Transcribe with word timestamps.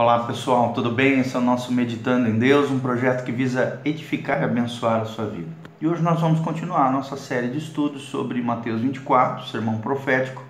Olá 0.00 0.20
pessoal, 0.20 0.72
tudo 0.72 0.90
bem? 0.90 1.20
Esse 1.20 1.36
é 1.36 1.38
o 1.38 1.42
nosso 1.42 1.70
Meditando 1.70 2.26
em 2.26 2.38
Deus, 2.38 2.70
um 2.70 2.78
projeto 2.78 3.22
que 3.22 3.30
visa 3.30 3.82
edificar 3.84 4.40
e 4.40 4.44
abençoar 4.44 5.02
a 5.02 5.04
sua 5.04 5.26
vida. 5.26 5.50
E 5.78 5.86
hoje 5.86 6.00
nós 6.00 6.18
vamos 6.18 6.40
continuar 6.40 6.86
a 6.86 6.90
nossa 6.90 7.18
série 7.18 7.48
de 7.48 7.58
estudos 7.58 8.04
sobre 8.04 8.40
Mateus 8.40 8.80
24, 8.80 9.48
sermão 9.48 9.76
profético, 9.76 10.42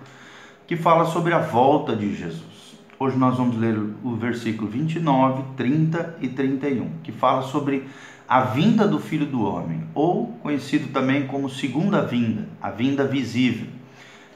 que 0.65 0.77
fala 0.77 1.03
sobre 1.03 1.33
a 1.33 1.39
volta 1.39 1.93
de 1.93 2.15
Jesus. 2.15 2.77
Hoje 2.97 3.17
nós 3.17 3.35
vamos 3.35 3.57
ler 3.57 3.77
o 3.77 4.15
versículo 4.15 4.71
29, 4.71 5.43
30 5.57 6.19
e 6.21 6.29
31, 6.29 6.89
que 7.03 7.11
fala 7.11 7.41
sobre 7.41 7.89
a 8.29 8.39
vinda 8.39 8.87
do 8.87 8.99
Filho 8.99 9.25
do 9.25 9.43
Homem, 9.43 9.83
ou 9.93 10.27
conhecido 10.41 10.93
também 10.93 11.27
como 11.27 11.49
segunda 11.49 12.01
vinda, 12.01 12.47
a 12.61 12.69
vinda 12.69 13.05
visível, 13.05 13.67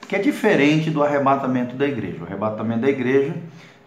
que 0.10 0.14
é 0.14 0.20
diferente 0.20 0.92
do 0.92 1.02
arrebatamento 1.02 1.74
da 1.74 1.88
igreja. 1.88 2.18
O 2.20 2.26
arrebatamento 2.26 2.82
da 2.82 2.90
igreja 2.90 3.34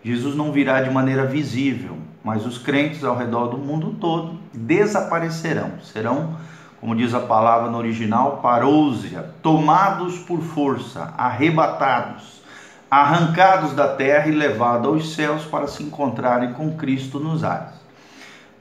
Jesus 0.09 0.35
não 0.35 0.51
virá 0.51 0.81
de 0.81 0.91
maneira 0.91 1.27
visível, 1.27 1.99
mas 2.25 2.47
os 2.47 2.57
crentes 2.57 3.05
ao 3.05 3.15
redor 3.15 3.49
do 3.49 3.59
mundo 3.59 3.95
todo 4.01 4.39
desaparecerão, 4.55 5.73
serão, 5.83 6.35
como 6.81 6.97
diz 6.97 7.13
a 7.13 7.21
palavra 7.21 7.71
no 7.71 7.77
original, 7.77 8.39
parousia, 8.39 9.35
tomados 9.43 10.19
por 10.21 10.41
força, 10.41 11.13
arrebatados, 11.19 12.41
arrancados 12.91 13.75
da 13.75 13.87
terra 13.87 14.29
e 14.29 14.31
levados 14.31 14.87
aos 14.87 15.15
céus 15.15 15.45
para 15.45 15.67
se 15.67 15.83
encontrarem 15.83 16.55
com 16.55 16.75
Cristo 16.75 17.21
nos 17.21 17.45
ares. 17.45 17.75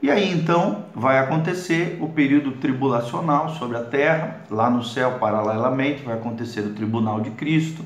E 0.02 0.10
aí 0.10 0.30
então 0.30 0.84
vai 0.94 1.18
acontecer 1.18 1.96
o 2.02 2.10
período 2.10 2.52
tribulacional 2.58 3.54
sobre 3.54 3.78
a 3.78 3.84
terra, 3.84 4.40
lá 4.50 4.68
no 4.68 4.84
céu, 4.84 5.12
paralelamente, 5.18 6.02
vai 6.02 6.14
acontecer 6.14 6.60
o 6.60 6.74
tribunal 6.74 7.22
de 7.22 7.30
Cristo 7.30 7.82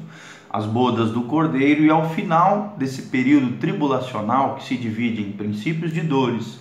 as 0.53 0.67
bodas 0.67 1.11
do 1.11 1.23
cordeiro, 1.23 1.83
e 1.83 1.91
ao 1.91 2.11
final 2.11 2.75
desse 2.77 3.03
período 3.03 3.57
tribulacional, 3.57 4.57
que 4.57 4.65
se 4.65 4.77
divide 4.77 5.23
em 5.23 5.33
princípios 5.33 5.93
de 5.93 6.03
dores 6.03 6.61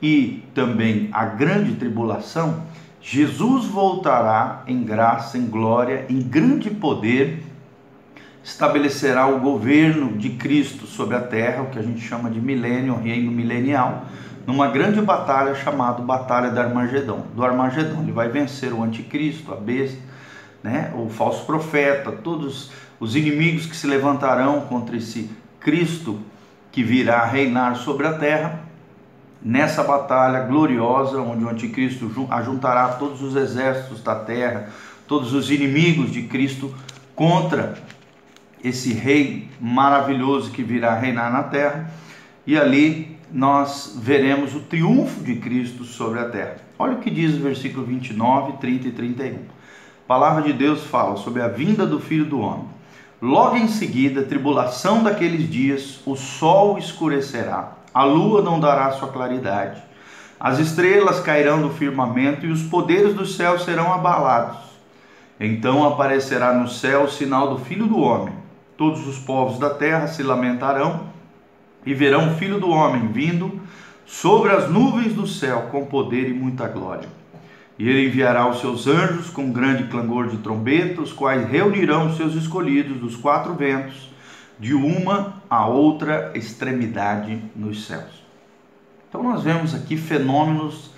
e 0.00 0.44
também 0.54 1.08
a 1.12 1.24
grande 1.24 1.74
tribulação, 1.74 2.62
Jesus 3.00 3.66
voltará 3.66 4.62
em 4.66 4.84
graça, 4.84 5.36
em 5.36 5.46
glória, 5.46 6.06
em 6.08 6.20
grande 6.20 6.70
poder, 6.70 7.42
estabelecerá 8.44 9.26
o 9.26 9.40
governo 9.40 10.16
de 10.16 10.30
Cristo 10.30 10.86
sobre 10.86 11.16
a 11.16 11.20
terra, 11.20 11.62
o 11.62 11.70
que 11.70 11.78
a 11.78 11.82
gente 11.82 12.00
chama 12.00 12.30
de 12.30 12.40
milênio, 12.40 12.94
reino 12.94 13.30
milenial, 13.30 14.04
numa 14.46 14.68
grande 14.68 15.00
batalha 15.00 15.54
chamada 15.54 16.00
Batalha 16.02 16.50
do 16.50 16.60
Armagedon. 16.60 17.26
Do 17.34 17.44
Armagedon, 17.44 18.02
ele 18.02 18.12
vai 18.12 18.28
vencer 18.28 18.72
o 18.72 18.82
anticristo, 18.82 19.52
a 19.52 19.56
besta, 19.56 19.98
né, 20.62 20.92
o 20.96 21.08
falso 21.08 21.44
profeta, 21.44 22.12
todos 22.12 22.70
os 23.02 23.16
inimigos 23.16 23.66
que 23.66 23.74
se 23.74 23.84
levantarão 23.88 24.60
contra 24.60 24.96
esse 24.96 25.28
Cristo 25.58 26.20
que 26.70 26.84
virá 26.84 27.24
reinar 27.24 27.74
sobre 27.74 28.06
a 28.06 28.12
terra, 28.12 28.60
nessa 29.42 29.82
batalha 29.82 30.44
gloriosa, 30.44 31.20
onde 31.20 31.44
o 31.44 31.48
anticristo 31.48 32.28
ajuntará 32.30 32.90
todos 32.90 33.20
os 33.20 33.34
exércitos 33.34 34.00
da 34.04 34.14
terra, 34.14 34.68
todos 35.08 35.34
os 35.34 35.50
inimigos 35.50 36.12
de 36.12 36.22
Cristo 36.22 36.72
contra 37.12 37.74
esse 38.62 38.92
rei 38.92 39.50
maravilhoso 39.60 40.52
que 40.52 40.62
virá 40.62 40.94
reinar 40.96 41.32
na 41.32 41.42
terra, 41.42 41.90
e 42.46 42.56
ali 42.56 43.18
nós 43.32 43.98
veremos 44.00 44.54
o 44.54 44.60
triunfo 44.60 45.24
de 45.24 45.34
Cristo 45.40 45.82
sobre 45.82 46.20
a 46.20 46.28
terra. 46.28 46.58
Olha 46.78 46.92
o 46.92 47.00
que 47.00 47.10
diz 47.10 47.34
o 47.34 47.40
versículo 47.40 47.84
29, 47.84 48.58
30 48.58 48.86
e 48.86 48.92
31. 48.92 49.34
A 49.34 49.38
palavra 50.06 50.42
de 50.42 50.52
Deus 50.52 50.84
fala 50.84 51.16
sobre 51.16 51.42
a 51.42 51.48
vinda 51.48 51.84
do 51.84 51.98
Filho 51.98 52.26
do 52.26 52.38
Homem. 52.38 52.81
Logo 53.22 53.56
em 53.56 53.68
seguida, 53.68 54.24
tribulação 54.24 55.04
daqueles 55.04 55.48
dias, 55.48 56.00
o 56.04 56.16
sol 56.16 56.76
escurecerá, 56.76 57.74
a 57.94 58.02
lua 58.02 58.42
não 58.42 58.58
dará 58.58 58.90
sua 58.90 59.12
claridade, 59.12 59.80
as 60.40 60.58
estrelas 60.58 61.20
cairão 61.20 61.62
do 61.62 61.70
firmamento 61.70 62.44
e 62.44 62.50
os 62.50 62.64
poderes 62.64 63.14
do 63.14 63.24
céu 63.24 63.60
serão 63.60 63.92
abalados. 63.92 64.58
Então 65.38 65.86
aparecerá 65.86 66.52
no 66.52 66.66
céu 66.66 67.04
o 67.04 67.08
sinal 67.08 67.54
do 67.54 67.64
Filho 67.64 67.86
do 67.86 68.00
Homem. 68.00 68.34
Todos 68.76 69.06
os 69.06 69.20
povos 69.20 69.56
da 69.56 69.70
terra 69.70 70.08
se 70.08 70.24
lamentarão 70.24 71.02
e 71.86 71.94
verão 71.94 72.32
o 72.32 72.34
Filho 72.34 72.58
do 72.58 72.70
Homem 72.70 73.06
vindo 73.06 73.60
sobre 74.04 74.50
as 74.50 74.68
nuvens 74.68 75.14
do 75.14 75.28
céu 75.28 75.68
com 75.70 75.86
poder 75.86 76.28
e 76.28 76.34
muita 76.34 76.66
glória. 76.66 77.21
E 77.82 77.88
ele 77.88 78.06
enviará 78.06 78.48
os 78.48 78.60
seus 78.60 78.86
anjos 78.86 79.28
com 79.28 79.50
grande 79.50 79.88
clangor 79.88 80.28
de 80.28 80.36
trombeta, 80.36 81.02
os 81.02 81.12
quais 81.12 81.50
reunirão 81.50 82.06
os 82.06 82.16
seus 82.16 82.36
escolhidos 82.36 83.00
dos 83.00 83.16
quatro 83.16 83.54
ventos, 83.54 84.08
de 84.56 84.72
uma 84.72 85.42
a 85.50 85.66
outra 85.66 86.30
extremidade 86.32 87.42
nos 87.56 87.84
céus. 87.84 88.22
Então 89.08 89.20
nós 89.20 89.42
vemos 89.42 89.74
aqui 89.74 89.96
fenômenos 89.96 90.92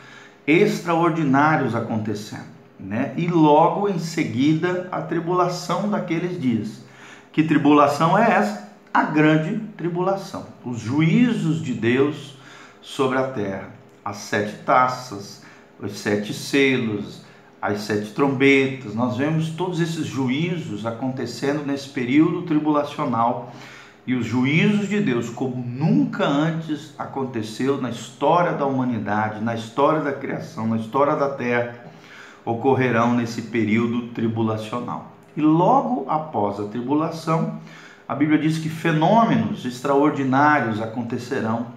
extraordinários 0.46 1.74
acontecendo, 1.74 2.52
né? 2.78 3.14
E 3.16 3.28
logo 3.28 3.88
em 3.88 3.98
seguida 3.98 4.86
a 4.92 5.00
tribulação 5.00 5.88
daqueles 5.88 6.38
dias. 6.38 6.84
Que 7.32 7.44
tribulação 7.44 8.18
é 8.18 8.30
essa? 8.30 8.68
A 8.92 9.04
grande 9.04 9.58
tribulação, 9.74 10.48
os 10.62 10.80
juízos 10.80 11.62
de 11.62 11.72
Deus 11.72 12.36
sobre 12.82 13.16
a 13.16 13.28
terra, 13.28 13.70
as 14.04 14.18
sete 14.18 14.56
taças, 14.66 15.43
os 15.80 15.98
sete 15.98 16.32
selos, 16.32 17.22
as 17.60 17.80
sete 17.80 18.10
trombetas. 18.12 18.94
Nós 18.94 19.16
vemos 19.16 19.50
todos 19.50 19.80
esses 19.80 20.06
juízos 20.06 20.84
acontecendo 20.84 21.64
nesse 21.64 21.88
período 21.88 22.42
tribulacional 22.42 23.52
e 24.06 24.14
os 24.14 24.26
juízos 24.26 24.88
de 24.88 25.00
Deus, 25.00 25.30
como 25.30 25.56
nunca 25.56 26.26
antes 26.26 26.94
aconteceu 26.98 27.80
na 27.80 27.88
história 27.88 28.52
da 28.52 28.66
humanidade, 28.66 29.42
na 29.42 29.54
história 29.54 30.02
da 30.02 30.12
criação, 30.12 30.66
na 30.66 30.76
história 30.76 31.16
da 31.16 31.30
terra, 31.30 31.86
ocorrerão 32.44 33.14
nesse 33.14 33.42
período 33.42 34.08
tribulacional. 34.08 35.12
E 35.34 35.40
logo 35.40 36.04
após 36.08 36.60
a 36.60 36.64
tribulação, 36.64 37.58
a 38.06 38.14
Bíblia 38.14 38.38
diz 38.38 38.58
que 38.58 38.68
fenômenos 38.68 39.64
extraordinários 39.64 40.82
acontecerão 40.82 41.68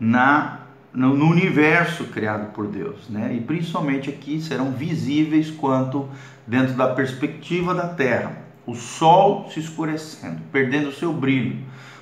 na 0.00 0.60
no, 0.96 1.14
no, 1.14 1.26
universo 1.26 2.04
criado 2.04 2.52
por 2.52 2.66
Deus, 2.66 3.08
né? 3.10 3.34
E 3.34 3.40
principalmente 3.40 4.08
aqui 4.08 4.40
serão 4.40 4.72
visíveis 4.72 5.50
quanto 5.50 6.08
dentro 6.46 6.74
da 6.74 6.88
perspectiva 6.88 7.74
da 7.74 7.86
Terra, 7.86 8.38
o 8.66 8.74
Sol 8.74 9.48
se 9.52 9.60
escurecendo, 9.60 10.40
perdendo 10.50 10.88
o 10.88 10.92
seu 10.92 11.12
brilho, 11.12 11.58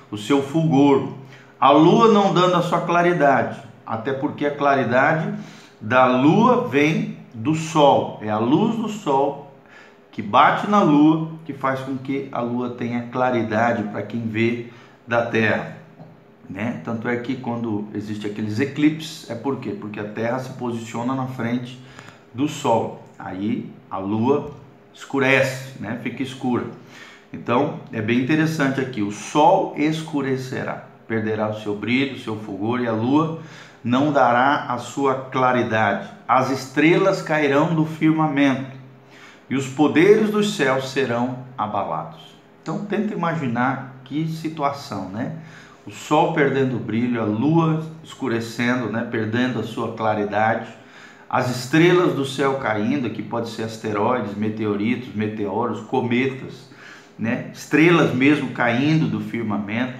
o 0.09 0.17
seu 0.17 0.41
fulgor, 0.41 1.09
a 1.59 1.71
Lua 1.71 2.11
não 2.11 2.33
dando 2.33 2.55
a 2.55 2.61
sua 2.61 2.81
claridade, 2.81 3.59
até 3.85 4.13
porque 4.13 4.45
a 4.45 4.55
claridade 4.55 5.33
da 5.81 6.05
Lua 6.05 6.67
vem 6.69 7.17
do 7.33 7.53
Sol, 7.53 8.19
é 8.21 8.29
a 8.29 8.39
luz 8.39 8.77
do 8.77 8.87
Sol 8.87 9.53
que 10.11 10.21
bate 10.21 10.69
na 10.69 10.81
Lua 10.81 11.31
que 11.43 11.53
faz 11.53 11.81
com 11.81 11.97
que 11.97 12.29
a 12.31 12.39
Lua 12.39 12.69
tenha 12.69 13.09
claridade 13.11 13.83
para 13.83 14.01
quem 14.01 14.21
vê 14.21 14.67
da 15.05 15.25
Terra. 15.25 15.74
Né? 16.49 16.81
Tanto 16.83 17.07
é 17.07 17.17
que 17.17 17.35
quando 17.35 17.87
existe 17.93 18.27
aqueles 18.27 18.59
eclipses, 18.59 19.29
é 19.29 19.35
por 19.35 19.59
quê? 19.59 19.71
Porque 19.71 19.99
a 19.99 20.03
Terra 20.03 20.39
se 20.39 20.53
posiciona 20.53 21.15
na 21.15 21.27
frente 21.27 21.79
do 22.33 22.47
Sol. 22.47 23.03
Aí 23.17 23.71
a 23.89 23.97
Lua 23.97 24.51
escurece, 24.93 25.79
né? 25.79 25.99
fica 26.03 26.21
escura. 26.21 26.65
Então 27.33 27.79
é 27.91 28.01
bem 28.01 28.19
interessante 28.19 28.79
aqui: 28.79 29.01
o 29.01 29.11
Sol 29.11 29.73
escurecerá, 29.77 30.87
perderá 31.07 31.49
o 31.49 31.59
seu 31.59 31.75
brilho, 31.75 32.15
o 32.15 32.19
seu 32.19 32.37
fulgor, 32.37 32.81
e 32.81 32.87
a 32.87 32.93
Lua 32.93 33.41
não 33.83 34.11
dará 34.11 34.65
a 34.69 34.77
sua 34.77 35.15
claridade. 35.31 36.09
As 36.27 36.49
estrelas 36.49 37.21
cairão 37.21 37.75
do 37.75 37.85
firmamento, 37.85 38.75
e 39.49 39.55
os 39.55 39.67
poderes 39.67 40.29
dos 40.29 40.55
céus 40.55 40.89
serão 40.89 41.39
abalados. 41.57 42.35
Então 42.61 42.85
tenta 42.85 43.13
imaginar 43.13 43.95
que 44.03 44.27
situação, 44.27 45.09
né? 45.09 45.37
O 45.85 45.91
sol 45.91 46.33
perdendo 46.33 46.77
o 46.77 46.79
brilho, 46.79 47.21
a 47.21 47.25
lua 47.25 47.85
escurecendo, 48.03 48.89
né, 48.89 49.07
perdendo 49.09 49.59
a 49.59 49.63
sua 49.63 49.93
claridade, 49.93 50.67
as 51.29 51.55
estrelas 51.55 52.13
do 52.13 52.25
céu 52.25 52.55
caindo, 52.55 53.09
que 53.09 53.21
pode 53.21 53.49
ser 53.49 53.63
asteroides, 53.63 54.35
meteoritos, 54.35 55.13
meteoros, 55.13 55.81
cometas, 55.81 56.69
né, 57.17 57.51
estrelas 57.53 58.13
mesmo 58.13 58.49
caindo 58.51 59.07
do 59.07 59.19
firmamento, 59.19 59.99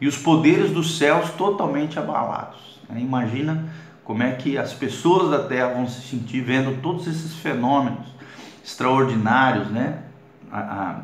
e 0.00 0.06
os 0.06 0.16
poderes 0.16 0.70
dos 0.70 0.96
céus 0.96 1.30
totalmente 1.32 1.98
abalados. 1.98 2.80
Né? 2.88 3.00
Imagina 3.00 3.68
como 4.04 4.22
é 4.22 4.32
que 4.32 4.56
as 4.56 4.72
pessoas 4.72 5.30
da 5.30 5.40
Terra 5.40 5.74
vão 5.74 5.86
se 5.86 6.08
sentir 6.08 6.40
vendo 6.40 6.80
todos 6.80 7.06
esses 7.06 7.34
fenômenos 7.34 8.06
extraordinários, 8.64 9.68
né, 9.68 10.04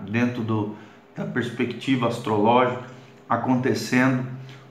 dentro 0.09 0.43
do, 0.43 0.75
da 1.15 1.25
perspectiva 1.25 2.09
astrológica 2.09 2.94
acontecendo, 3.35 4.27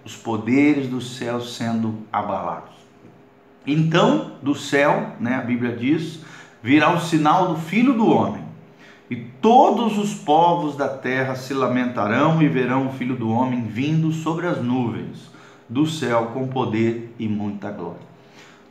os 0.06 0.16
poderes 0.16 0.88
do 0.88 1.02
céu 1.02 1.40
sendo 1.42 2.00
abalados. 2.12 2.74
Então, 3.66 4.34
do 4.42 4.54
céu, 4.54 5.12
né, 5.20 5.36
a 5.36 5.42
Bíblia 5.42 5.76
diz, 5.76 6.20
virá 6.62 6.94
o 6.94 7.00
sinal 7.00 7.54
do 7.54 7.60
Filho 7.60 7.94
do 7.94 8.10
Homem, 8.10 8.44
e 9.10 9.16
todos 9.16 9.98
os 9.98 10.14
povos 10.14 10.76
da 10.76 10.90
terra 10.90 11.36
se 11.36 11.54
lamentarão 11.54 12.42
e 12.42 12.48
verão 12.48 12.88
o 12.88 12.94
Filho 12.94 13.16
do 13.16 13.30
Homem 13.30 13.64
vindo 13.64 14.12
sobre 14.12 14.48
as 14.48 14.62
nuvens, 14.62 15.32
do 15.70 15.88
céu 15.88 16.32
com 16.34 16.48
poder 16.48 17.14
e 17.18 17.28
muita 17.28 17.72
glória. 17.72 18.14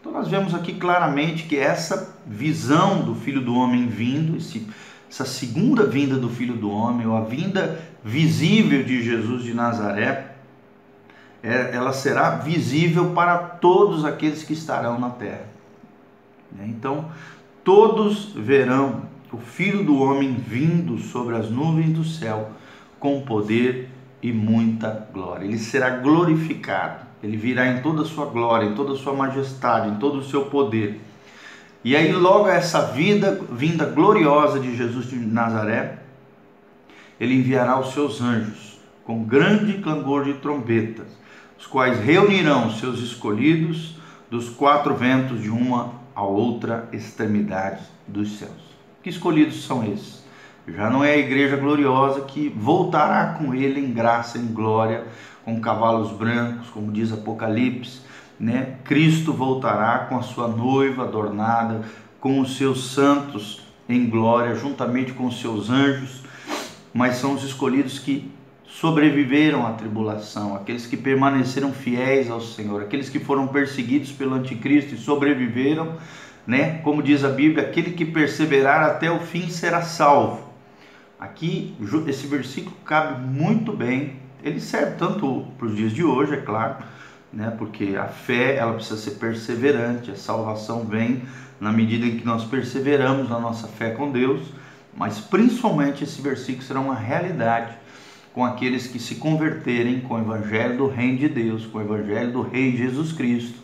Então 0.01 0.13
nós 0.13 0.29
vemos 0.29 0.53
aqui 0.53 0.75
claramente 0.75 1.45
que 1.45 1.57
essa 1.57 2.17
visão 2.27 3.03
do 3.03 3.15
Filho 3.15 3.41
do 3.41 3.55
Homem 3.55 3.87
vindo, 3.87 4.37
esse, 4.37 4.67
essa 5.13 5.27
segunda 5.27 5.85
vinda 5.85 6.17
do 6.17 6.31
Filho 6.31 6.55
do 6.55 6.71
Homem, 6.71 7.07
ou 7.07 7.15
a 7.15 7.21
vinda 7.21 7.79
visível 8.03 8.83
de 8.83 9.03
Jesus 9.03 9.45
de 9.45 9.53
Nazaré, 9.53 10.37
é, 11.43 11.77
ela 11.77 11.93
será 11.93 12.37
visível 12.37 13.11
para 13.11 13.37
todos 13.37 14.07
aqueles 14.07 14.43
que 14.43 14.55
estarão 14.55 14.99
na 14.99 15.11
terra. 15.11 15.45
Né? 16.51 16.65
Então, 16.67 17.11
todos 17.63 18.33
verão 18.35 19.03
o 19.31 19.37
Filho 19.37 19.85
do 19.85 19.99
Homem 19.99 20.33
vindo 20.33 20.97
sobre 20.97 21.37
as 21.37 21.51
nuvens 21.51 21.91
do 21.91 22.05
céu 22.05 22.51
com 22.99 23.21
poder 23.21 23.91
e 24.23 24.33
muita 24.33 25.09
glória. 25.13 25.45
Ele 25.45 25.59
será 25.59 25.91
glorificado, 25.91 27.05
ele 27.23 27.37
virá 27.37 27.67
em 27.67 27.83
toda 27.83 28.01
a 28.01 28.07
sua 28.07 28.25
glória, 28.25 28.65
em 28.65 28.75
toda 28.75 28.95
a 28.95 28.97
sua 28.97 29.13
majestade, 29.13 29.91
em 29.91 29.97
todo 29.97 30.21
o 30.21 30.25
seu 30.25 30.47
poder. 30.47 31.03
E 31.85 31.97
aí, 31.97 32.13
logo 32.13 32.49
essa 32.49 32.83
vida, 32.93 33.41
vinda 33.51 33.85
gloriosa 33.85 34.61
de 34.61 34.77
Jesus 34.77 35.11
de 35.11 35.17
Nazaré, 35.17 35.99
ele 37.19 37.35
enviará 37.35 37.79
os 37.79 37.93
seus 37.93 38.21
anjos 38.21 38.79
com 39.05 39.25
grande 39.25 39.79
clangor 39.79 40.25
de 40.25 40.35
trombetas, 40.35 41.07
os 41.59 41.67
quais 41.67 41.99
reunirão 41.99 42.71
seus 42.71 43.01
escolhidos 43.01 43.97
dos 44.31 44.49
quatro 44.49 44.95
ventos 44.95 45.43
de 45.43 45.51
uma 45.51 45.93
a 46.15 46.23
outra 46.23 46.89
extremidade 46.93 47.83
dos 48.07 48.39
céus. 48.39 48.73
Que 49.03 49.11
escolhidos 49.11 49.65
são 49.65 49.85
esses? 49.85 50.23
Já 50.69 50.89
não 50.89 51.03
é 51.03 51.15
a 51.15 51.19
igreja 51.19 51.57
gloriosa 51.57 52.21
que 52.21 52.49
voltará 52.49 53.35
com 53.35 53.53
ele 53.53 53.81
em 53.81 53.93
graça, 53.93 54.39
em 54.39 54.47
glória, 54.47 55.05
com 55.45 55.61
cavalos 55.61 56.13
brancos, 56.13 56.69
como 56.71 56.93
diz 56.93 57.13
Apocalipse, 57.13 58.01
né? 58.43 58.75
Cristo 58.85 59.33
voltará 59.33 60.01
com 60.01 60.19
a 60.19 60.23
sua 60.23 60.49
noiva 60.49 61.05
adornada, 61.05 61.83
com 62.21 62.41
os 62.41 62.59
seus 62.59 62.91
santos 62.91 63.63
em 63.89 64.07
glória, 64.11 64.55
juntamente 64.55 65.13
com 65.13 65.27
os 65.27 65.41
seus 65.41 65.71
anjos, 65.71 66.23
mas 66.93 67.17
são 67.17 67.33
os 67.35 67.43
escolhidos 67.43 67.99
que 67.99 68.31
sobreviveram 68.67 69.67
à 69.67 69.73
tribulação, 69.73 70.57
aqueles 70.57 70.87
que 70.87 70.97
permaneceram 70.97 71.73
fiéis 71.73 72.31
ao 72.31 72.41
Senhor, 72.41 72.83
aqueles 72.83 73.09
que 73.09 73.19
foram 73.19 73.47
perseguidos 73.47 74.13
pelo 74.13 74.35
anticristo 74.35 74.95
e 74.95 74.99
sobreviveram 74.99 75.97
né? 76.47 76.81
Como 76.83 77.03
diz 77.03 77.25
a 77.25 77.29
Bíblia, 77.29 77.65
aquele 77.65 77.93
que 77.93 78.05
perseverar 78.05 78.83
até 78.83 79.11
o 79.11 79.21
fim 79.21 79.49
será 79.49 79.83
salvo. 79.83 80.51
Aqui 81.19 81.77
esse 82.09 82.27
versículo 82.27 82.75
cabe 82.85 83.25
muito 83.25 83.73
bem. 83.73 84.17
Ele 84.43 84.61
serve 84.61 84.97
tanto 84.97 85.47
para 85.57 85.67
os 85.69 85.77
dias 85.77 85.93
de 85.93 86.03
hoje, 86.03 86.35
é 86.35 86.39
claro, 86.39 86.83
né? 87.33 87.55
Porque 87.57 87.97
a 87.97 88.07
fé 88.07 88.57
ela 88.57 88.75
precisa 88.75 88.97
ser 88.97 89.13
perseverante. 89.13 90.11
A 90.11 90.17
salvação 90.17 90.85
vem 90.85 91.23
na 91.61 91.73
medida 91.73 92.07
em 92.07 92.19
que 92.19 92.27
nós 92.27 92.45
perseveramos 92.45 93.29
na 93.29 93.39
nossa 93.39 93.69
fé 93.69 93.91
com 93.91 94.11
Deus. 94.11 94.43
Mas 94.97 95.19
principalmente 95.19 96.05
esse 96.05 96.21
versículo 96.21 96.65
será 96.65 96.81
uma 96.81 96.95
realidade 96.95 97.75
com 98.33 98.45
aqueles 98.45 98.87
que 98.87 98.99
se 98.99 99.17
converterem 99.17 100.01
com 100.01 100.15
o 100.15 100.21
evangelho 100.21 100.77
do 100.77 100.89
reino 100.89 101.19
de 101.19 101.29
Deus, 101.29 101.67
com 101.67 101.79
o 101.79 101.83
evangelho 101.83 102.33
do 102.33 102.43
rei 102.43 102.77
Jesus 102.77 103.13
Cristo 103.13 103.59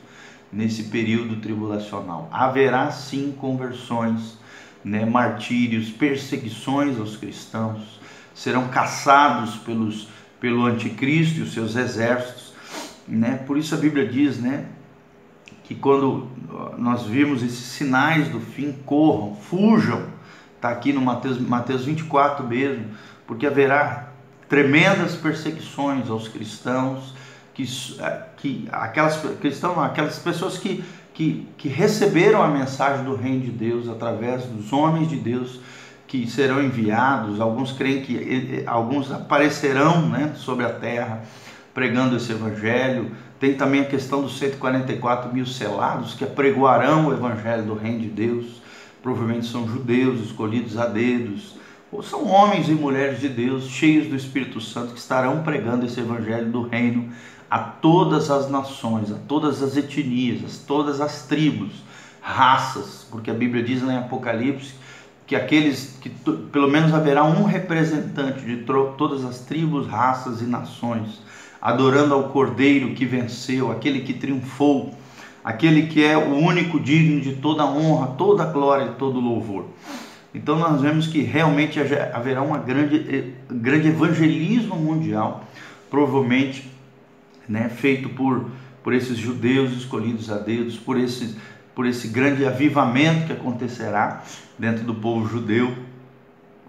nesse 0.52 0.84
período 0.84 1.36
tribulacional. 1.36 2.28
Haverá 2.32 2.90
sim 2.90 3.34
conversões, 3.38 4.38
né, 4.84 5.04
martírios, 5.04 5.90
perseguições 5.90 6.98
aos 6.98 7.16
cristãos, 7.16 8.00
serão 8.34 8.68
caçados 8.68 9.56
pelos, 9.56 10.08
pelo 10.40 10.64
anticristo 10.64 11.40
e 11.40 11.42
os 11.42 11.52
seus 11.52 11.76
exércitos. 11.76 12.47
Né? 13.08 13.40
Por 13.46 13.56
isso 13.56 13.74
a 13.74 13.78
Bíblia 13.78 14.06
diz 14.06 14.38
né, 14.38 14.66
que 15.64 15.74
quando 15.74 16.28
nós 16.76 17.04
vimos 17.04 17.42
esses 17.42 17.58
sinais 17.58 18.28
do 18.28 18.40
fim, 18.40 18.72
corram, 18.84 19.34
fujam. 19.34 20.06
Está 20.56 20.70
aqui 20.70 20.92
no 20.92 21.00
Mateus, 21.00 21.40
Mateus 21.40 21.84
24 21.84 22.46
mesmo, 22.46 22.86
porque 23.26 23.46
haverá 23.46 24.08
tremendas 24.48 25.14
perseguições 25.14 26.10
aos 26.10 26.26
cristãos 26.26 27.14
que, 27.54 27.64
que 28.38 28.68
aquelas, 28.72 29.16
cristãos, 29.40 29.78
aquelas 29.78 30.18
pessoas 30.18 30.58
que, 30.58 30.84
que, 31.14 31.46
que 31.56 31.68
receberam 31.68 32.42
a 32.42 32.48
mensagem 32.48 33.04
do 33.04 33.14
reino 33.14 33.40
de 33.40 33.50
Deus 33.50 33.88
através 33.88 34.44
dos 34.44 34.72
homens 34.72 35.08
de 35.08 35.16
Deus 35.16 35.60
que 36.06 36.28
serão 36.28 36.62
enviados, 36.62 37.38
alguns 37.38 37.72
creem 37.72 38.02
que 38.02 38.64
alguns 38.66 39.12
aparecerão 39.12 40.08
né, 40.08 40.32
sobre 40.36 40.64
a 40.64 40.72
terra 40.72 41.22
pregando 41.78 42.16
esse 42.16 42.32
evangelho. 42.32 43.12
Tem 43.38 43.54
também 43.54 43.82
a 43.82 43.84
questão 43.84 44.20
dos 44.20 44.36
144 44.36 45.32
mil 45.32 45.46
selados 45.46 46.12
que 46.12 46.24
apregoarão 46.24 47.06
o 47.06 47.12
evangelho 47.12 47.62
do 47.62 47.74
reino 47.74 48.00
de 48.00 48.08
Deus. 48.08 48.60
Provavelmente 49.00 49.46
são 49.46 49.68
judeus 49.68 50.20
escolhidos 50.20 50.76
a 50.76 50.86
dedos, 50.86 51.54
ou 51.92 52.02
são 52.02 52.26
homens 52.26 52.68
e 52.68 52.72
mulheres 52.72 53.20
de 53.20 53.28
Deus 53.28 53.68
cheios 53.68 54.08
do 54.08 54.16
Espírito 54.16 54.60
Santo 54.60 54.92
que 54.92 54.98
estarão 54.98 55.44
pregando 55.44 55.86
esse 55.86 56.00
evangelho 56.00 56.50
do 56.50 56.62
reino 56.62 57.10
a 57.48 57.60
todas 57.60 58.28
as 58.28 58.50
nações, 58.50 59.12
a 59.12 59.16
todas 59.28 59.62
as 59.62 59.76
etnias, 59.76 60.42
a 60.42 60.66
todas 60.66 61.00
as 61.00 61.26
tribos, 61.26 61.70
raças, 62.20 63.06
porque 63.08 63.30
a 63.30 63.34
Bíblia 63.34 63.62
diz 63.62 63.84
em 63.84 63.96
Apocalipse 63.96 64.74
que 65.28 65.36
aqueles 65.36 65.96
que 66.00 66.10
pelo 66.10 66.68
menos 66.68 66.92
haverá 66.92 67.22
um 67.22 67.44
representante 67.44 68.40
de 68.44 68.64
todas 68.64 69.24
as 69.24 69.40
tribos, 69.40 69.86
raças 69.86 70.42
e 70.42 70.44
nações, 70.44 71.20
adorando 71.60 72.14
ao 72.14 72.30
Cordeiro 72.30 72.94
que 72.94 73.04
venceu, 73.04 73.70
aquele 73.70 74.00
que 74.00 74.12
triunfou, 74.14 74.94
aquele 75.42 75.86
que 75.86 76.04
é 76.04 76.16
o 76.16 76.34
único 76.34 76.78
digno 76.78 77.20
de 77.20 77.36
toda 77.36 77.64
honra, 77.64 78.08
toda 78.18 78.44
glória 78.44 78.84
e 78.86 78.94
todo 78.94 79.20
louvor. 79.20 79.66
Então 80.34 80.58
nós 80.58 80.80
vemos 80.80 81.06
que 81.06 81.22
realmente 81.22 81.80
haverá 81.80 82.42
um 82.42 82.58
grande, 82.62 82.96
eh, 83.08 83.24
grande 83.50 83.88
evangelismo 83.88 84.76
mundial, 84.76 85.44
provavelmente 85.90 86.70
né, 87.48 87.68
feito 87.68 88.10
por, 88.10 88.50
por 88.82 88.92
esses 88.92 89.16
judeus 89.16 89.72
escolhidos 89.72 90.30
a 90.30 90.38
Deus, 90.38 90.76
por 90.76 90.98
esse, 90.98 91.36
por 91.74 91.86
esse 91.86 92.08
grande 92.08 92.44
avivamento 92.44 93.26
que 93.26 93.32
acontecerá 93.32 94.22
dentro 94.58 94.84
do 94.84 94.94
povo 94.94 95.26
judeu 95.26 95.74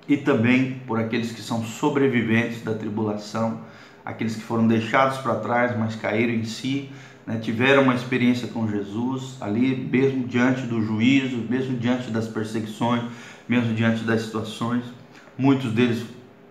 e 0.07 0.15
também 0.15 0.81
por 0.87 0.99
aqueles 0.99 1.31
que 1.31 1.41
são 1.41 1.63
sobreviventes 1.63 2.63
da 2.63 2.73
tribulação, 2.73 3.59
aqueles 4.09 4.35
que 4.35 4.41
foram 4.41 4.67
deixados 4.67 5.19
para 5.19 5.35
trás, 5.35 5.77
mas 5.77 5.95
caíram 5.95 6.33
em 6.33 6.43
si, 6.43 6.89
né, 7.27 7.37
tiveram 7.37 7.83
uma 7.83 7.93
experiência 7.93 8.47
com 8.47 8.67
Jesus 8.67 9.37
ali, 9.39 9.75
mesmo 9.75 10.27
diante 10.27 10.63
do 10.63 10.81
juízo, 10.81 11.37
mesmo 11.47 11.77
diante 11.77 12.09
das 12.09 12.27
perseguições, 12.27 13.03
mesmo 13.47 13.73
diante 13.75 14.03
das 14.03 14.23
situações. 14.23 14.83
Muitos 15.37 15.71
deles 15.71 16.03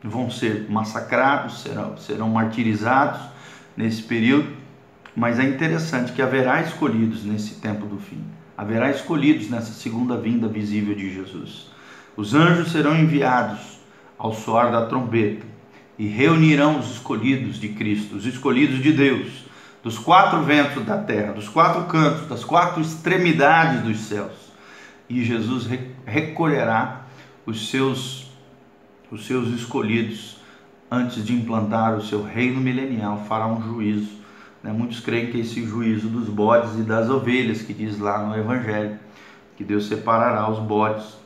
vão 0.02 0.30
ser 0.30 0.70
massacrados, 0.70 1.62
serão, 1.62 1.96
serão 1.96 2.28
martirizados, 2.28 3.20
nesse 3.76 4.02
período, 4.02 4.56
mas 5.14 5.38
é 5.38 5.44
interessante 5.44 6.12
que 6.12 6.22
haverá 6.22 6.60
escolhidos 6.62 7.24
nesse 7.24 7.56
tempo 7.56 7.86
do 7.86 7.98
fim. 7.98 8.22
Haverá 8.56 8.90
escolhidos 8.90 9.48
nessa 9.48 9.72
segunda 9.72 10.16
vinda 10.16 10.48
visível 10.48 10.94
de 10.94 11.12
Jesus. 11.12 11.70
Os 12.16 12.34
anjos 12.34 12.72
serão 12.72 12.96
enviados 12.96 13.78
ao 14.16 14.32
soar 14.32 14.72
da 14.72 14.86
trombeta 14.86 15.57
e 15.98 16.06
reunirão 16.06 16.78
os 16.78 16.92
escolhidos 16.92 17.58
de 17.58 17.70
Cristo, 17.70 18.16
os 18.16 18.24
escolhidos 18.24 18.80
de 18.80 18.92
Deus, 18.92 19.44
dos 19.82 19.98
quatro 19.98 20.42
ventos 20.42 20.84
da 20.84 20.98
terra, 20.98 21.32
dos 21.32 21.48
quatro 21.48 21.84
cantos, 21.84 22.28
das 22.28 22.44
quatro 22.44 22.80
extremidades 22.80 23.82
dos 23.82 23.98
céus. 24.00 24.52
E 25.08 25.24
Jesus 25.24 25.66
recolherá 26.06 27.06
os 27.44 27.70
seus 27.70 28.28
os 29.10 29.26
seus 29.26 29.48
escolhidos 29.48 30.36
antes 30.90 31.24
de 31.24 31.32
implantar 31.32 31.96
o 31.96 32.02
seu 32.02 32.22
reino 32.22 32.60
milenial, 32.60 33.24
fará 33.26 33.46
um 33.46 33.60
juízo. 33.62 34.18
Né? 34.62 34.72
Muitos 34.72 35.00
creem 35.00 35.30
que 35.30 35.38
é 35.38 35.40
esse 35.40 35.64
juízo 35.64 36.08
dos 36.08 36.28
bodes 36.28 36.78
e 36.78 36.82
das 36.82 37.08
ovelhas, 37.08 37.62
que 37.62 37.72
diz 37.72 37.98
lá 37.98 38.22
no 38.26 38.36
Evangelho, 38.36 38.98
que 39.56 39.64
Deus 39.64 39.86
separará 39.86 40.48
os 40.50 40.58
bodes 40.58 41.16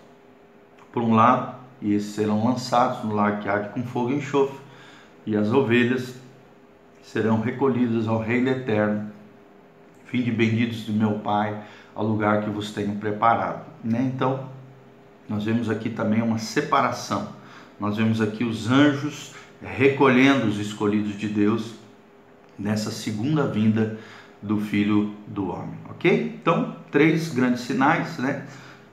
por 0.92 1.02
um 1.02 1.14
lado, 1.14 1.56
e 1.82 1.94
esses 1.94 2.14
serão 2.14 2.44
lançados 2.44 3.04
no 3.04 3.14
lago 3.14 3.42
que 3.42 3.48
arde 3.48 3.70
com 3.70 3.82
fogo 3.82 4.10
e 4.10 4.16
enxofre, 4.16 4.58
e 5.26 5.36
as 5.36 5.52
ovelhas 5.52 6.14
serão 7.02 7.40
recolhidas 7.40 8.06
ao 8.06 8.20
reino 8.20 8.48
eterno. 8.48 9.10
Fim 10.06 10.22
de 10.22 10.30
benditos 10.30 10.84
do 10.84 10.92
meu 10.92 11.18
Pai, 11.18 11.62
ao 11.94 12.06
lugar 12.06 12.42
que 12.42 12.50
vos 12.50 12.70
tenho 12.70 12.94
preparado. 12.96 13.64
Né? 13.82 14.10
Então, 14.14 14.48
nós 15.28 15.44
vemos 15.44 15.68
aqui 15.68 15.90
também 15.90 16.22
uma 16.22 16.38
separação. 16.38 17.30
Nós 17.80 17.96
vemos 17.96 18.20
aqui 18.20 18.44
os 18.44 18.70
anjos 18.70 19.34
recolhendo 19.60 20.46
os 20.46 20.58
escolhidos 20.58 21.16
de 21.16 21.28
Deus 21.28 21.74
nessa 22.58 22.90
segunda 22.90 23.46
vinda 23.46 23.98
do 24.40 24.58
Filho 24.58 25.14
do 25.26 25.48
Homem, 25.48 25.78
ok? 25.88 26.36
Então, 26.40 26.76
três 26.90 27.32
grandes 27.32 27.62
sinais, 27.62 28.18
né? 28.18 28.44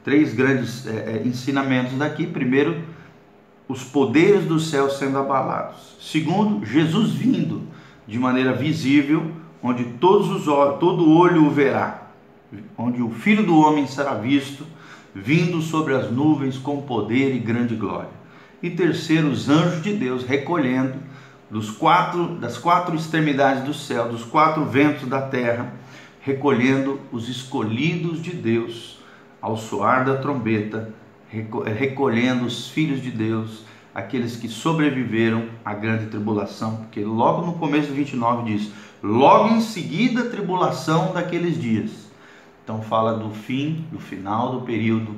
Três 0.10 0.34
grandes 0.34 0.88
é, 0.88 1.22
ensinamentos 1.24 1.94
daqui. 1.94 2.26
Primeiro, 2.26 2.82
os 3.68 3.84
poderes 3.84 4.44
do 4.46 4.60
céu 4.60 4.90
sendo 4.90 5.20
abalados. 5.20 5.96
Segundo, 6.02 6.66
Jesus 6.66 7.12
vindo 7.12 7.62
de 8.08 8.18
maneira 8.18 8.52
visível 8.54 9.32
onde 9.62 9.84
todos 10.00 10.28
os 10.32 10.46
todo 10.80 11.12
olho 11.12 11.46
o 11.46 11.52
verá, 11.52 12.08
onde 12.76 13.04
o 13.04 13.12
Filho 13.12 13.46
do 13.46 13.56
homem 13.60 13.86
será 13.86 14.16
visto 14.16 14.66
vindo 15.14 15.62
sobre 15.62 15.94
as 15.94 16.12
nuvens 16.12 16.58
com 16.58 16.82
poder 16.82 17.36
e 17.36 17.38
grande 17.38 17.76
glória. 17.76 18.10
E 18.64 18.72
terceiro, 18.72 19.28
os 19.28 19.48
anjos 19.48 19.84
de 19.84 19.94
Deus 19.94 20.24
recolhendo 20.24 20.96
dos 21.52 21.70
quatro 21.70 22.30
das 22.30 22.58
quatro 22.58 22.96
extremidades 22.96 23.62
do 23.64 23.76
céu, 23.76 24.10
dos 24.10 24.24
quatro 24.24 24.66
ventos 24.66 25.08
da 25.08 25.22
terra, 25.22 25.72
recolhendo 26.20 27.00
os 27.12 27.30
escolhidos 27.30 28.24
de 28.24 28.32
Deus 28.32 28.98
ao 29.42 29.58
soar 29.58 30.06
da 30.06 30.18
trombeta, 30.18 30.94
recolhendo 31.30 32.46
os 32.46 32.70
filhos 32.70 33.02
de 33.02 33.12
Deus, 33.12 33.64
aqueles 33.94 34.36
que 34.36 34.48
sobreviveram 34.48 35.50
à 35.64 35.74
grande 35.74 36.08
tribulação, 36.08 36.78
porque 36.78 37.02
logo 37.02 37.46
no 37.46 37.54
começo 37.54 37.90
do 37.90 37.94
29 37.94 38.52
diz: 38.52 38.72
logo 39.02 39.50
em 39.50 39.62
seguida 39.62 40.22
a 40.22 40.30
tribulação 40.30 41.14
daqueles 41.14 41.60
dias. 41.60 42.10
Então 42.64 42.82
fala 42.82 43.18
do 43.18 43.32
fim, 43.32 43.86
do 43.92 44.00
final 44.00 44.52
do 44.52 44.62
período 44.66 45.16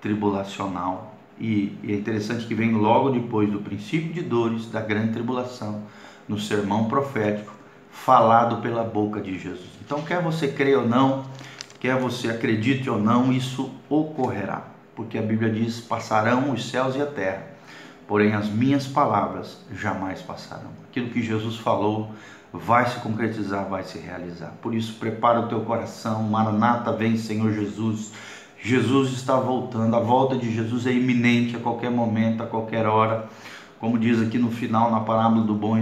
tribulacional. 0.00 1.14
E, 1.38 1.76
e 1.82 1.92
é 1.92 1.96
interessante 1.96 2.46
que 2.46 2.54
vem 2.54 2.72
logo 2.72 3.10
depois 3.10 3.50
do 3.50 3.60
princípio 3.60 4.12
de 4.12 4.22
dores, 4.22 4.70
da 4.70 4.80
grande 4.80 5.12
tribulação, 5.12 5.82
no 6.28 6.38
sermão 6.38 6.84
profético, 6.84 7.52
falado 7.90 8.62
pela 8.62 8.84
boca 8.84 9.20
de 9.20 9.38
Jesus. 9.38 9.70
Então, 9.84 10.02
quer 10.02 10.22
você 10.22 10.48
creia 10.48 10.78
ou 10.78 10.88
não, 10.88 11.24
quer 11.82 11.98
você 11.98 12.30
acredite 12.30 12.88
ou 12.88 12.96
não, 12.96 13.32
isso 13.32 13.68
ocorrerá. 13.88 14.62
Porque 14.94 15.18
a 15.18 15.22
Bíblia 15.22 15.50
diz: 15.50 15.80
passarão 15.80 16.52
os 16.52 16.70
céus 16.70 16.94
e 16.94 17.02
a 17.02 17.06
terra, 17.06 17.42
porém 18.06 18.34
as 18.34 18.48
minhas 18.48 18.86
palavras 18.86 19.58
jamais 19.74 20.22
passarão. 20.22 20.70
Aquilo 20.88 21.10
que 21.10 21.20
Jesus 21.20 21.56
falou 21.56 22.12
vai 22.52 22.86
se 22.88 23.00
concretizar, 23.00 23.68
vai 23.68 23.82
se 23.82 23.98
realizar. 23.98 24.52
Por 24.62 24.72
isso, 24.72 24.94
prepara 25.00 25.40
o 25.40 25.48
teu 25.48 25.62
coração. 25.62 26.22
Maranata, 26.22 26.92
vem, 26.92 27.16
Senhor 27.16 27.52
Jesus. 27.52 28.12
Jesus 28.60 29.10
está 29.10 29.34
voltando. 29.34 29.96
A 29.96 30.00
volta 30.00 30.36
de 30.36 30.54
Jesus 30.54 30.86
é 30.86 30.92
iminente 30.92 31.56
a 31.56 31.58
qualquer 31.58 31.90
momento, 31.90 32.44
a 32.44 32.46
qualquer 32.46 32.86
hora. 32.86 33.28
Como 33.80 33.98
diz 33.98 34.22
aqui 34.22 34.38
no 34.38 34.52
final, 34.52 34.92
na 34.92 35.00
parábola 35.00 35.42
do 35.44 35.54
bom, 35.54 35.76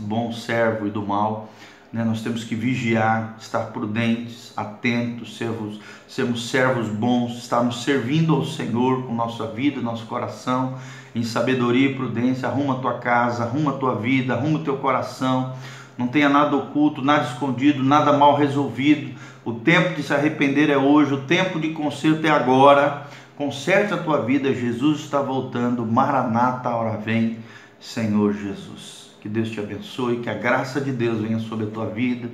bom 0.00 0.30
servo 0.30 0.86
e 0.86 0.90
do 0.90 1.00
mal, 1.00 1.48
né? 1.92 2.04
nós 2.04 2.22
temos 2.22 2.44
que 2.44 2.54
vigiar, 2.54 3.36
estar 3.38 3.66
prudentes, 3.66 4.52
atentos, 4.56 5.36
sermos, 5.36 5.80
sermos 6.06 6.50
servos 6.50 6.88
bons, 6.88 7.38
estarmos 7.38 7.82
servindo 7.82 8.34
ao 8.34 8.44
Senhor 8.44 9.04
com 9.04 9.14
nossa 9.14 9.46
vida, 9.46 9.80
nosso 9.80 10.06
coração, 10.06 10.78
em 11.14 11.22
sabedoria 11.22 11.90
e 11.90 11.94
prudência. 11.94 12.48
Arruma 12.48 12.74
a 12.74 12.78
tua 12.78 12.98
casa, 12.98 13.44
arruma 13.44 13.72
a 13.72 13.78
tua 13.78 13.94
vida, 13.94 14.34
arruma 14.34 14.58
o 14.58 14.64
teu 14.64 14.76
coração 14.76 15.54
não 15.98 16.06
tenha 16.06 16.28
nada 16.28 16.56
oculto, 16.56 17.02
nada 17.02 17.24
escondido, 17.24 17.82
nada 17.82 18.12
mal 18.12 18.36
resolvido. 18.36 19.18
O 19.44 19.54
tempo 19.54 19.96
de 19.96 20.02
se 20.04 20.14
arrepender 20.14 20.70
é 20.70 20.78
hoje, 20.78 21.12
o 21.12 21.22
tempo 21.22 21.58
de 21.58 21.70
conserto 21.70 22.24
é 22.24 22.30
agora. 22.30 23.08
Conserte 23.36 23.92
a 23.92 23.96
tua 23.96 24.22
vida, 24.22 24.54
Jesus 24.54 25.00
está 25.00 25.20
voltando. 25.20 25.84
Maranata, 25.84 26.70
hora 26.70 26.96
vem, 26.96 27.38
Senhor 27.80 28.32
Jesus. 28.32 29.07
Que 29.20 29.28
Deus 29.28 29.50
te 29.50 29.60
abençoe, 29.60 30.20
que 30.20 30.30
a 30.30 30.34
graça 30.34 30.80
de 30.80 30.92
Deus 30.92 31.20
venha 31.20 31.38
sobre 31.38 31.66
a 31.66 31.70
tua 31.70 31.86
vida, 31.86 32.28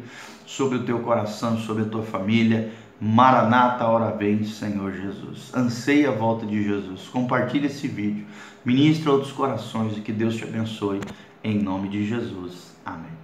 sobre 0.47 0.79
o 0.79 0.85
teu 0.85 1.01
coração, 1.01 1.59
sobre 1.59 1.85
a 1.85 1.87
tua 1.87 2.03
família. 2.03 2.73
Maranata, 3.01 3.85
a 3.85 3.89
hora 3.89 4.17
vem, 4.17 4.45
Senhor 4.45 4.93
Jesus. 4.93 5.53
Anseia 5.55 6.11
a 6.11 6.13
volta 6.13 6.47
de 6.47 6.63
Jesus. 6.63 7.09
Compartilhe 7.09 7.67
esse 7.67 7.89
vídeo. 7.89 8.25
Ministra 8.65 9.13
outros 9.13 9.33
corações 9.33 9.97
e 9.97 10.01
que 10.01 10.13
Deus 10.13 10.37
te 10.37 10.45
abençoe. 10.45 11.01
Em 11.43 11.61
nome 11.61 11.89
de 11.89 12.07
Jesus. 12.07 12.75
Amém. 12.85 13.24